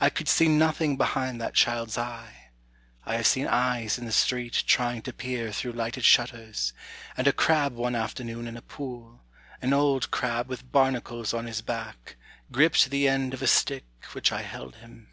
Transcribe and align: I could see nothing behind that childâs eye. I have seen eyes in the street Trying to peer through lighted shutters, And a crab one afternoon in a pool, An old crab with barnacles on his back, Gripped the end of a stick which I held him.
I 0.00 0.10
could 0.10 0.26
see 0.26 0.48
nothing 0.48 0.96
behind 0.96 1.40
that 1.40 1.54
childâs 1.54 1.96
eye. 1.96 2.50
I 3.06 3.14
have 3.14 3.28
seen 3.28 3.46
eyes 3.46 3.96
in 3.96 4.06
the 4.06 4.10
street 4.10 4.64
Trying 4.66 5.02
to 5.02 5.12
peer 5.12 5.52
through 5.52 5.70
lighted 5.74 6.04
shutters, 6.04 6.72
And 7.16 7.28
a 7.28 7.32
crab 7.32 7.74
one 7.74 7.94
afternoon 7.94 8.48
in 8.48 8.56
a 8.56 8.62
pool, 8.62 9.22
An 9.60 9.72
old 9.72 10.10
crab 10.10 10.48
with 10.48 10.72
barnacles 10.72 11.32
on 11.32 11.46
his 11.46 11.60
back, 11.62 12.16
Gripped 12.50 12.90
the 12.90 13.06
end 13.06 13.34
of 13.34 13.40
a 13.40 13.46
stick 13.46 13.84
which 14.14 14.32
I 14.32 14.42
held 14.42 14.74
him. 14.82 15.06